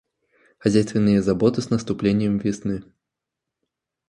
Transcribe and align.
Хозяйственные 0.57 1.21
заботы 1.21 1.61
с 1.61 1.69
наступлением 1.69 2.39
весны. 2.39 2.81